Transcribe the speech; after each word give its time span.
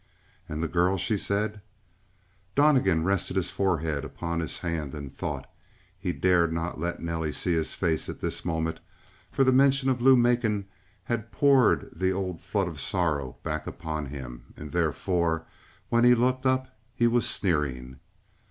"And 0.49 0.63
the 0.63 0.67
girl?" 0.67 0.97
she 0.97 1.15
said. 1.15 1.61
Donnegan 2.55 3.03
rested 3.03 3.35
his 3.35 3.51
forehead 3.51 4.03
upon 4.03 4.39
his 4.39 4.57
hand 4.57 4.95
in 4.95 5.11
thought. 5.11 5.47
He 5.99 6.11
dared 6.11 6.51
not 6.51 6.79
let 6.79 7.01
Nelly 7.03 7.31
see 7.31 7.53
his 7.53 7.75
face 7.75 8.09
at 8.09 8.19
this 8.19 8.43
moment, 8.43 8.79
for 9.29 9.43
the 9.43 9.51
mention 9.51 9.91
of 9.91 10.01
Lou 10.01 10.17
Macon 10.17 10.65
had 11.03 11.31
poured 11.31 11.91
the 11.95 12.11
old 12.11 12.41
flood 12.41 12.67
of 12.67 12.81
sorrow 12.81 13.37
back 13.43 13.67
upon 13.67 14.07
him 14.07 14.55
And 14.57 14.71
therefore, 14.71 15.45
when 15.89 16.03
he 16.03 16.15
looked 16.15 16.47
up, 16.47 16.75
he 16.95 17.05
was 17.05 17.29
sneering. 17.29 17.99